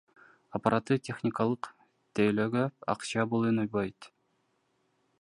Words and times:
Аппаратты 0.59 0.97
техникалык 1.07 1.69
тейлөөгө 2.19 2.65
акча 2.97 3.29
бөлүнбөйт. 3.35 4.13